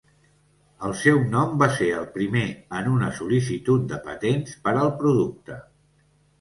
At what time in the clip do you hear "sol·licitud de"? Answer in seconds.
3.21-4.03